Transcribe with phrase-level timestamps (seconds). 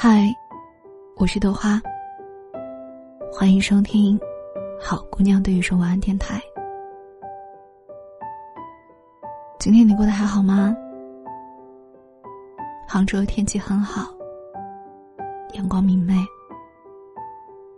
[0.00, 0.32] 嗨，
[1.16, 1.82] 我是豆花。
[3.32, 4.16] 欢迎收听
[4.80, 6.40] 《好姑娘对你说晚安》电台。
[9.58, 10.72] 今天你过得还好吗？
[12.86, 14.14] 杭州天气很好，
[15.54, 16.14] 阳光明媚。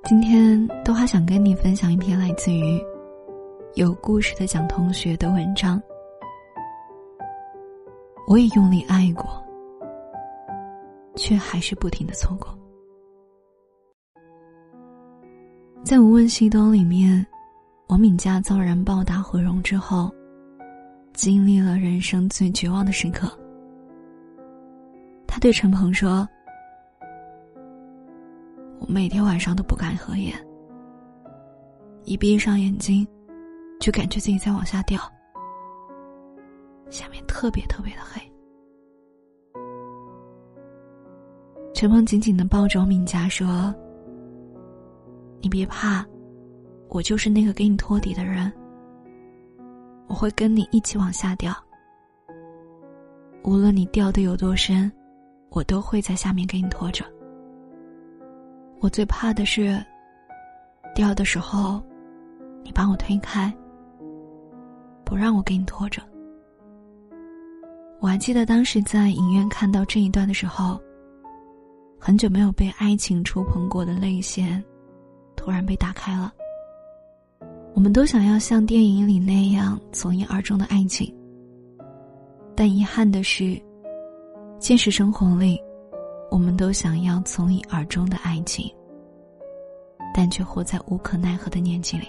[0.05, 2.79] 今天豆花想跟你分享一篇来自于
[3.77, 5.83] 有故事的蒋同学的文章。
[8.27, 9.43] 我也用力爱过。
[11.21, 12.49] 却还是不停的错过。
[15.85, 17.25] 在《无问西东》里面，
[17.89, 20.11] 王敏佳遭人暴打毁容之后，
[21.13, 23.31] 经历了人生最绝望的时刻。
[25.27, 26.27] 他对陈鹏说
[28.81, 30.35] ：“我每天晚上都不敢合眼，
[32.05, 33.07] 一闭上眼睛，
[33.79, 34.99] 就感觉自己在往下掉，
[36.89, 38.21] 下面特别特别的黑。”
[41.81, 43.75] 陈鹏紧紧的抱着敏佳说
[45.41, 46.05] ：“你别怕，
[46.91, 48.53] 我就是那个给你托底的人。
[50.07, 51.55] 我会跟你一起往下掉。
[53.45, 54.93] 无论你掉的有多深，
[55.49, 57.03] 我都会在下面给你拖着。
[58.81, 59.83] 我最怕的是，
[60.95, 61.83] 掉的时候，
[62.63, 63.51] 你把我推开，
[65.03, 66.03] 不让我给你拖着。
[68.01, 70.79] 我还记得当时在影院看到这一段的时候。”
[72.03, 74.65] 很久没有被爱情触碰过的泪腺，
[75.37, 76.33] 突然被打开了。
[77.75, 81.15] 我们都想要像电影里那样从一而终的爱情，
[82.57, 83.61] 但遗憾的是，
[84.59, 85.61] 现实生活里，
[86.31, 88.69] 我们都想要从一而终的爱情，
[90.15, 92.09] 但却活在无可奈何的年纪里。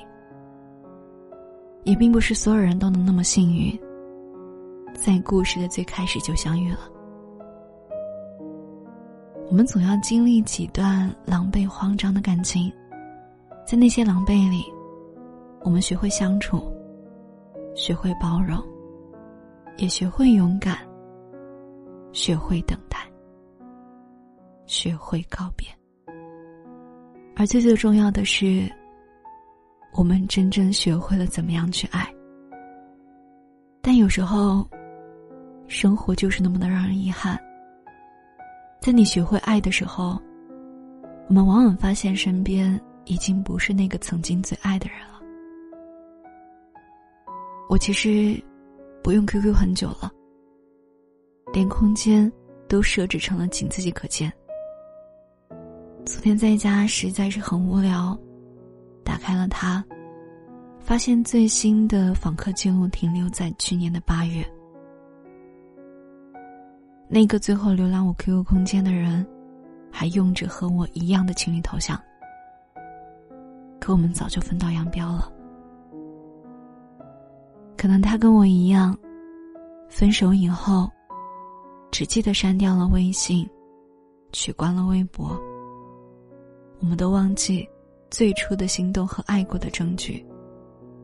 [1.83, 3.77] 也并不是所有人都能那么幸运，
[4.95, 6.79] 在故事的最开始就相遇了。
[9.51, 12.71] 我们总要经历几段狼狈、慌张的感情，
[13.67, 14.63] 在那些狼狈里，
[15.59, 16.71] 我们学会相处，
[17.75, 18.57] 学会包容，
[19.75, 20.77] 也学会勇敢，
[22.13, 22.97] 学会等待，
[24.67, 25.67] 学会告别。
[27.35, 28.71] 而最最重要的是，
[29.91, 32.09] 我们真正学会了怎么样去爱。
[33.81, 34.65] 但有时候，
[35.67, 37.37] 生活就是那么的让人遗憾。
[38.81, 40.19] 在你学会爱的时候，
[41.27, 45.21] 我们往往发现身边已经不是那个曾经最爱的人了。
[47.69, 48.43] 我其实
[49.03, 50.11] 不用 QQ 很久了，
[51.53, 52.29] 连空间
[52.67, 54.33] 都设置成了仅自己可见。
[56.03, 58.17] 昨天在家实在是很无聊，
[59.03, 59.85] 打开了它，
[60.79, 64.43] 发现最新的访客记录停留在去年的八月。
[67.13, 69.27] 那个最后浏览我 QQ 空间的人，
[69.91, 72.01] 还用着和我一样的情侣头像。
[73.81, 75.29] 可我们早就分道扬镳了。
[77.77, 78.97] 可能他跟我一样，
[79.89, 80.89] 分手以后，
[81.91, 83.45] 只记得删掉了微信，
[84.31, 85.37] 取关了微博。
[86.79, 87.67] 我们都忘记，
[88.09, 90.25] 最初的心动和爱过的证据，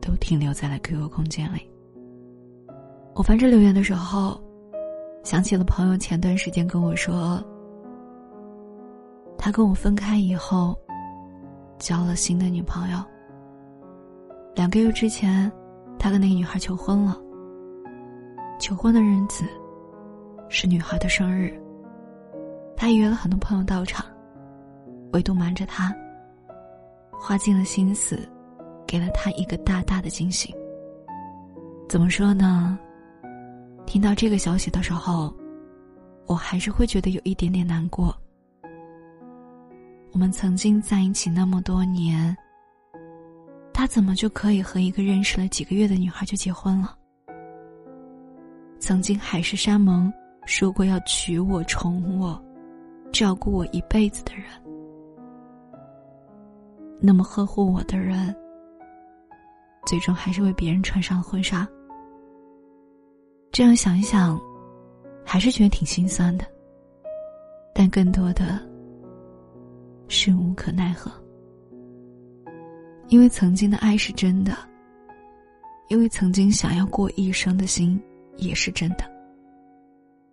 [0.00, 1.70] 都停留在了 QQ 空间里。
[3.14, 4.42] 我翻着留言的时候。
[5.22, 7.42] 想起了朋友前段时间跟我说，
[9.36, 10.76] 他跟我分开以后，
[11.78, 12.98] 交了新的女朋友。
[14.54, 15.50] 两个月之前，
[15.98, 17.16] 他跟那个女孩求婚了。
[18.58, 19.44] 求婚的日子，
[20.48, 21.52] 是女孩的生日。
[22.76, 24.04] 他约了很多朋友到场，
[25.12, 25.94] 唯独瞒着他，
[27.12, 28.18] 花尽了心思，
[28.86, 30.54] 给了他一个大大的惊喜。
[31.88, 32.78] 怎么说呢？
[33.88, 35.34] 听到这个消息的时候，
[36.26, 38.14] 我还是会觉得有一点点难过。
[40.12, 42.36] 我们曾经在一起那么多年，
[43.72, 46.94] 他怎么就可以和一个认识了几个月的女孩就结婚了？
[48.78, 50.12] 曾经海誓山盟
[50.44, 52.38] 说过要娶我、宠我、
[53.10, 54.44] 照顾我一辈子的人，
[57.00, 58.36] 那么呵护我的人，
[59.86, 61.66] 最终还是为别人穿上了婚纱。
[63.58, 64.40] 这样想一想，
[65.24, 66.44] 还是觉得挺心酸的。
[67.74, 68.56] 但更多的
[70.06, 71.10] 是无可奈何，
[73.08, 74.56] 因为曾经的爱是真的，
[75.88, 78.00] 因为曾经想要过一生的心
[78.36, 78.98] 也是真的。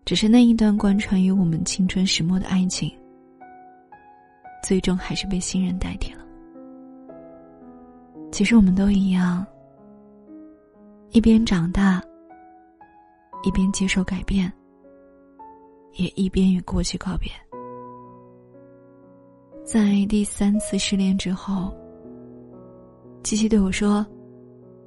[0.06, 2.96] 只是那一段贯穿于我们青春始末的爱情，
[4.64, 6.24] 最终还是被新人代替了。
[8.32, 9.44] 其实我们都一样，
[11.10, 12.00] 一边长大。
[13.46, 14.52] 一边接受改变，
[15.94, 17.32] 也一边与过去告别。
[19.64, 21.72] 在第三次失恋之后，
[23.24, 24.06] 七七对我说：“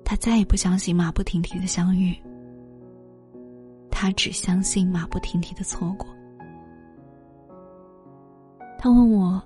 [0.05, 2.17] 他再也不相信马不停蹄的相遇，
[3.91, 6.09] 他只相信马不停蹄的错过。”
[8.77, 9.41] 他问我：“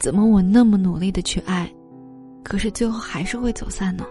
[0.00, 1.72] 怎么我那么努力的去爱，
[2.42, 4.04] 可是最后还是会走散呢？”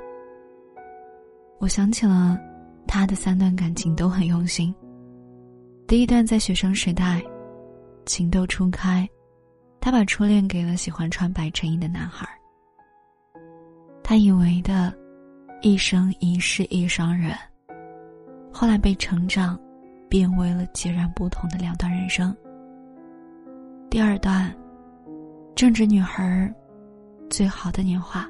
[1.60, 2.40] 我想起了
[2.94, 4.76] 他的三段感情都很用心。
[5.88, 7.24] 第一段在学生时代，
[8.06, 9.08] 情窦初开。
[9.80, 12.28] 他把初恋给了喜欢穿白衬衣的男孩。
[14.04, 14.94] 他以为的，
[15.62, 17.34] 一生一世一双人，
[18.52, 19.58] 后来被成长，
[20.10, 22.36] 变为了截然不同的两段人生。
[23.90, 24.54] 第二段，
[25.56, 26.54] 正值女孩
[27.30, 28.30] 最好的年华。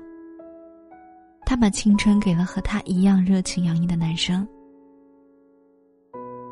[1.52, 4.48] 他把青春给了和他一样热情洋溢的男生。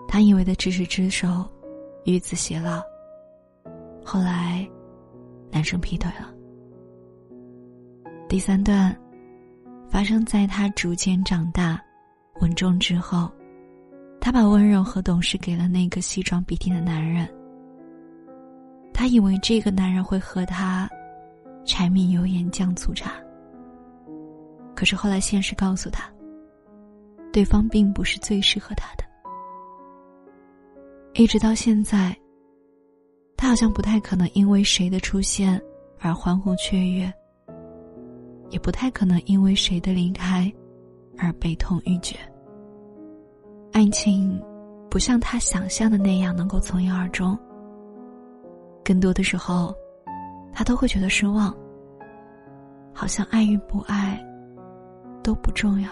[0.10, 1.50] 他以为的执子之手，
[2.04, 2.84] 与子偕老。
[4.04, 4.69] 后来。
[5.51, 6.30] 男生劈腿了。
[8.28, 8.94] 第三段，
[9.88, 11.81] 发生在他逐渐长大、
[12.42, 13.31] 稳重之后，
[14.19, 17.25] 他把温柔和懂事给了那个西装笔挺的男人。
[18.94, 20.90] 他以为这个男人会和他
[21.63, 23.13] 柴米油盐酱醋茶，
[24.80, 26.10] 可是后来现实告诉他，
[27.34, 29.04] 对方并不是最适合他的。
[31.16, 32.16] 一直到现在。
[33.36, 35.62] 他好像不太可能因为谁的出现
[36.00, 37.12] 而欢呼雀跃，
[38.50, 40.52] 也不太可能因为谁的离开
[41.18, 42.18] 而悲痛欲绝。
[43.74, 44.42] 爱情
[44.90, 47.38] 不像他想象的那样能够从一而终，
[48.84, 49.74] 更多的时候，
[50.54, 51.54] 他都会觉得失望。
[52.94, 54.22] 好像爱与不爱
[55.30, 55.92] 都不重要，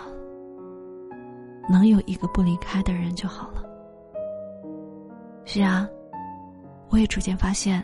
[1.69, 3.63] 能有一个不离开的人就好了。
[5.45, 5.87] 是啊。
[6.89, 7.83] 我也逐渐发现，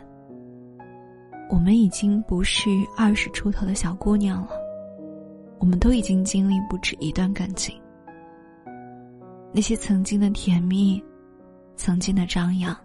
[1.48, 4.48] 我们已经不是二十出头的小姑娘了，
[5.60, 7.80] 我们都已经经历不止一段感情。
[9.52, 11.00] 那些曾经的甜蜜，
[11.76, 12.76] 曾经的张扬，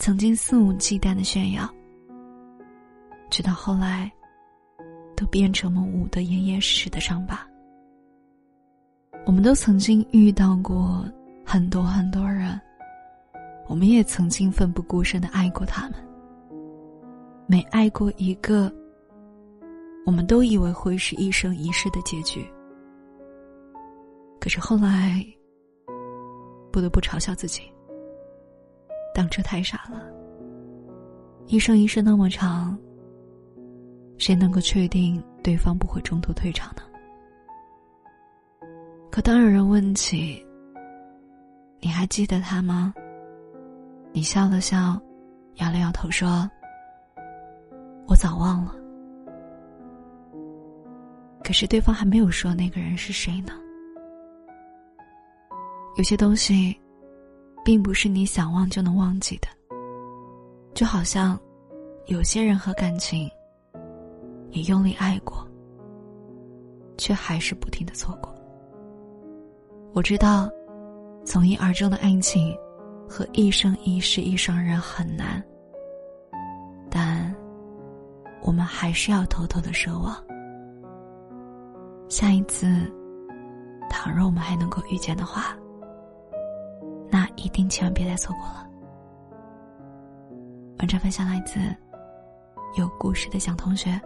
[0.00, 1.68] 曾经肆无忌惮的炫耀，
[3.30, 4.10] 直到后来，
[5.16, 7.46] 都变成了捂得严严实实的伤疤。
[9.26, 11.04] 我们都曾经遇到过
[11.44, 12.60] 很多很多人。
[13.66, 15.94] 我们也曾经奋不顾身的爱过他们，
[17.46, 18.70] 每爱过一个，
[20.04, 22.46] 我们都以为会是一生一世的结局。
[24.38, 25.24] 可是后来，
[26.70, 27.62] 不得不嘲笑自己，
[29.14, 30.02] 当初太傻了。
[31.46, 32.78] 一生一世那么长，
[34.24, 36.80] 谁能够确定对方不会中途退场呢？
[39.10, 40.42] 可当有人问起，
[41.78, 42.94] 你还记得他吗？
[44.14, 44.98] 你笑了笑，
[45.56, 46.50] 摇了摇头，说
[48.08, 48.74] ：“我早忘了。”
[51.44, 53.52] 可是对方还没有说那个人是谁呢。
[55.98, 56.74] 有些东西，
[57.62, 59.48] 并不是你想忘就能忘记的。
[60.72, 61.38] 就好像，
[62.06, 63.28] 有些人和感情，
[64.54, 65.46] 你用力爱过，
[66.96, 68.34] 却还是不停的错过。
[69.92, 70.48] 我知道，
[71.26, 72.56] 从一而终的爱情。
[73.06, 75.40] 和一生一世一双人很难，
[76.90, 77.32] 但
[78.42, 80.16] 我们还是要偷偷的奢望，
[82.08, 82.66] 下一次，
[83.90, 85.54] 倘若我们还能够遇见的话，
[87.10, 88.66] 那一定千万别再错过了。
[90.78, 91.60] 文章分享来自
[92.78, 94.00] 有故事的蒋同学，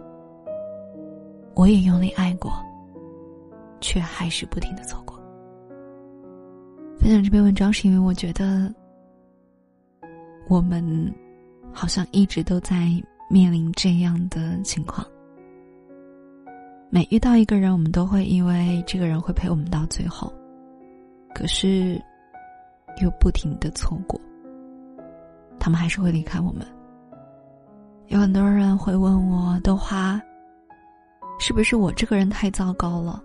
[1.59, 2.53] 我也用力爱过，
[3.81, 5.19] 却还是不停的错过。
[6.97, 8.73] 分享这篇文章是因为我觉得。
[10.47, 11.13] 我们
[11.71, 12.89] 好像一直都在
[13.29, 15.05] 面临这样的情况。
[16.89, 20.33] 每遇到一个人，我们都会以为这个人会陪我们到最后，
[21.35, 22.01] 可是
[22.99, 24.19] 又不停的错过。
[25.59, 26.65] 他们还是会离开我们。
[28.07, 30.19] 有很多人会问我：“豆花，
[31.39, 33.23] 是不是我这个人太糟糕了？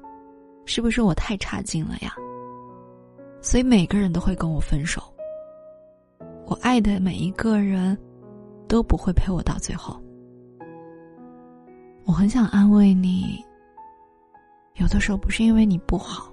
[0.65, 2.15] 是不是我太差劲了呀？”
[3.43, 5.03] 所以每个人都会跟我分手。
[6.47, 7.99] 我爱的每一个人，
[8.67, 10.01] 都不会陪我到最后。
[12.05, 13.43] 我很想安慰你，
[14.75, 16.33] 有的时候不是因为你不好，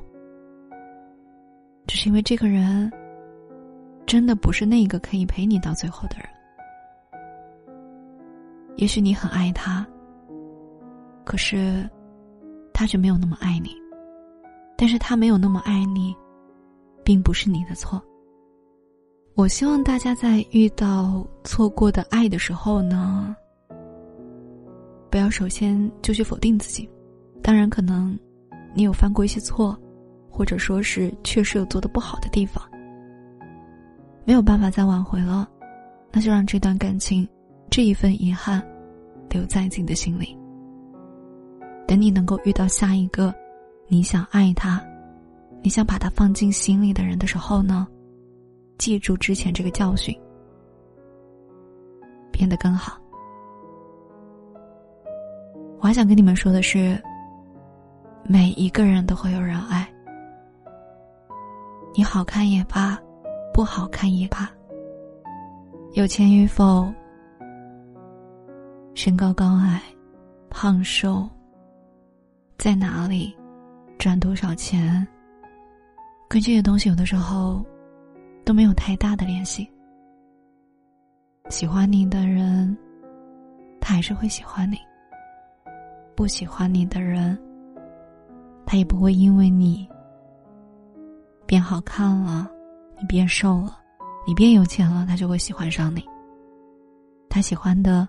[1.87, 2.91] 只是因为这个人，
[4.05, 6.27] 真的不是那个可以陪你到最后的人。
[8.77, 9.85] 也许你很爱他，
[11.31, 11.89] 可是，
[12.73, 13.69] 他却没有那么爱你。
[14.75, 16.13] 但是他没有那么爱你，
[17.05, 18.03] 并不是你的错。
[19.33, 23.33] 我希望大家在遇到错过的爱的时候呢，
[25.09, 26.89] 不要首先就去否定自己。
[27.41, 28.19] 当然，可能
[28.73, 29.79] 你有犯过一些错，
[30.29, 32.61] 或者说是确实有做的不好的地方，
[34.25, 35.47] 没有办法再挽回了，
[36.11, 37.25] 那就让这段感情，
[37.69, 38.61] 这一份遗憾，
[39.29, 40.37] 留在自己的心里。
[41.87, 43.33] 等你能够遇到下一个，
[43.87, 44.83] 你想爱他，
[45.61, 47.87] 你想把他放进心里的人的时候呢，
[48.77, 50.17] 记住之前这个教训，
[52.31, 52.97] 变得更好。
[55.79, 57.01] 我还想跟你们说的是。
[58.23, 59.91] 每一个人都会有人爱，
[61.95, 62.97] 你好看也罢，
[63.51, 64.47] 不好看也罢，
[65.93, 66.87] 有钱与否，
[68.93, 69.81] 身高高矮，
[70.51, 71.27] 胖瘦，
[72.61, 73.35] 在哪里，
[73.97, 75.07] 赚多少钱，
[76.29, 77.65] 跟这些东西有的时候
[78.45, 79.67] 都没有太大的联系。
[81.49, 82.77] 喜欢你的人，
[83.79, 84.75] 他还是会喜欢你；
[86.15, 87.35] 不喜欢你的人。
[88.63, 89.89] 他也不会因为你
[91.47, 92.47] 变好看了，
[92.99, 93.79] 你变瘦了，
[94.23, 96.05] 你变有钱了，他就会喜欢上你。
[97.27, 98.07] 他喜欢的，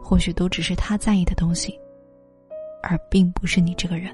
[0.00, 1.76] 或许都只是他在意的东西，
[2.90, 4.12] 而并不是你这个人。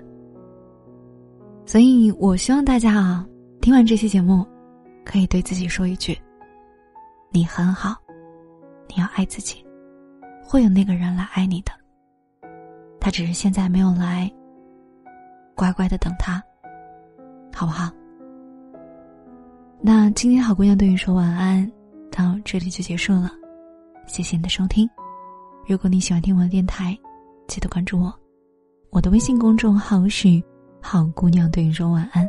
[1.64, 3.26] 所以我希望大家啊，
[3.62, 4.46] 听完这期节目，
[5.02, 6.16] 可以对自己说一句
[7.32, 7.96] ：“你很好，
[8.88, 9.64] 你要爱自己，
[10.44, 11.72] 会有那个人来爱你的。
[13.00, 14.30] 他只是现在没有来。”
[15.56, 16.42] 乖乖的等他，
[17.50, 17.90] 好不好？
[19.80, 21.66] 那今天好姑娘对你说晚安，
[22.12, 23.32] 到这里就结束了。
[24.06, 24.86] 谢谢你的收听。
[25.66, 26.94] 如果你喜欢听我的电台，
[27.48, 28.12] 记得关注我。
[28.90, 30.42] 我的微信公众号是
[30.80, 32.26] “好姑娘对你说晚安”。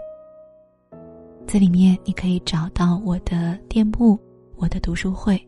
[1.47, 4.19] 在里面你可以找到我的店铺、
[4.57, 5.41] 我的读书会，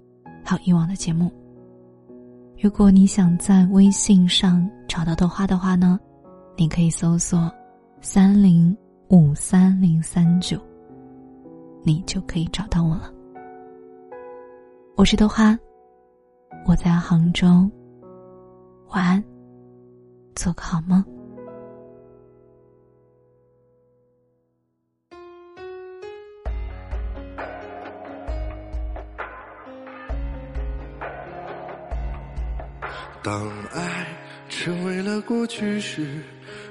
[0.44, 1.32] 还有以往的节目。
[2.62, 6.00] 如果你想在微信上找到豆花的话呢，
[6.56, 7.52] 你可以搜索。
[8.02, 8.76] 三零
[9.10, 10.58] 五三零三九，
[11.84, 13.14] 你就可以找到我了。
[14.96, 15.58] 我是豆花，
[16.66, 17.70] 我在杭州。
[18.92, 19.24] 晚安，
[20.42, 21.04] 做个好梦。
[33.22, 34.08] 当爱
[34.48, 36.22] 成为了过去时。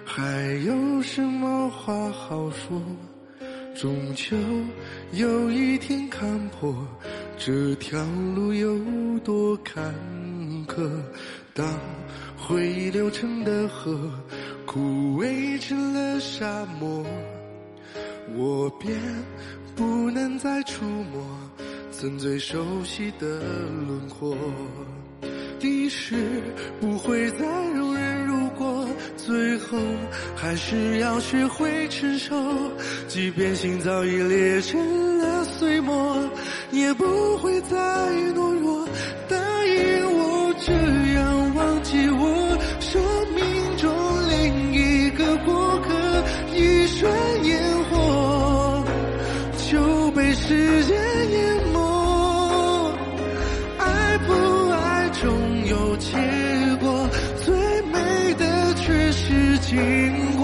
[0.03, 0.25] 还
[0.67, 2.81] 有什么话好说？
[3.77, 4.35] 终究
[5.13, 6.75] 有一天看破
[7.37, 8.03] 这条
[8.35, 9.95] 路有多坎
[10.67, 10.91] 坷。
[11.55, 11.69] 当
[12.49, 14.11] 回忆流成的河，
[14.65, 14.81] 枯
[15.21, 17.05] 萎成了沙漠，
[18.35, 18.99] 我便
[19.77, 21.23] 不能再触摸
[21.93, 23.43] 曾最熟悉的
[23.87, 24.35] 轮廓。
[25.61, 26.43] 历史
[26.81, 28.25] 不会再容忍。
[28.25, 28.89] 如果
[29.19, 29.79] 最后
[30.35, 32.35] 还是要学会承受，
[33.09, 36.19] 即便心早已裂成了碎末，
[36.73, 37.77] 也不会再
[38.33, 38.89] 懦弱。
[40.69, 40.75] 这
[41.15, 43.01] 样忘记我生
[43.35, 43.43] 命
[43.79, 43.91] 中
[44.29, 45.89] 另一个过客，
[46.55, 47.11] 一瞬
[47.45, 48.85] 烟火
[49.71, 50.95] 就被时间
[51.31, 52.93] 淹没。
[53.79, 54.35] 爱不
[54.69, 55.33] 爱，终
[55.65, 56.11] 有结
[56.83, 57.09] 果。
[57.43, 57.55] 最
[57.91, 59.75] 美的却是经
[60.37, 60.38] 过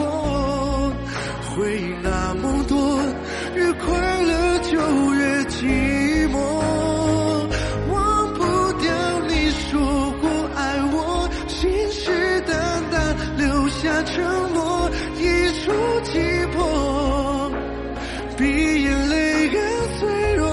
[18.36, 19.60] 比眼泪更
[19.98, 20.46] 脆弱。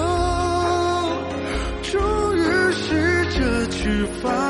[1.82, 4.41] 终于试着去放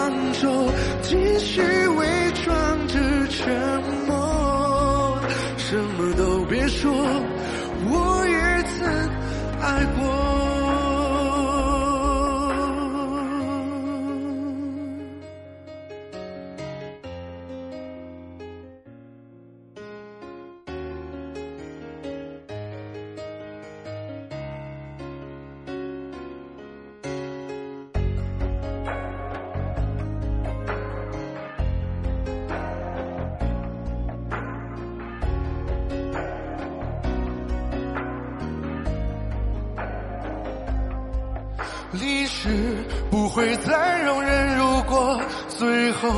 [43.13, 45.21] 不会再容忍，如果
[45.59, 46.09] 最后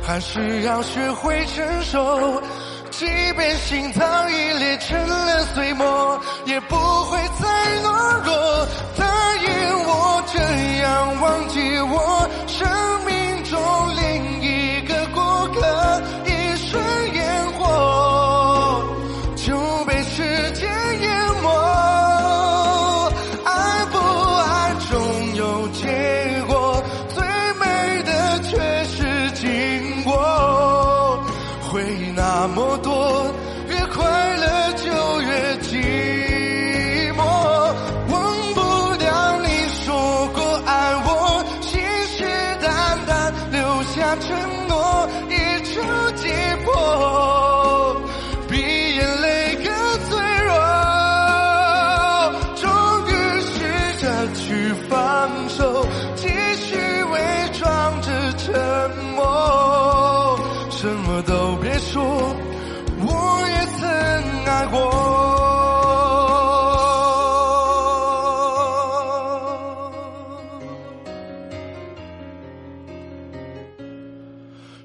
[0.00, 2.40] 还是要学会承受，
[2.88, 3.04] 即
[3.36, 8.65] 便心早已裂成了碎末，也不会再懦弱。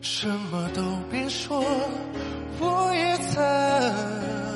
[0.01, 0.81] 什么都
[1.11, 1.63] 别说
[2.59, 4.50] 我也曾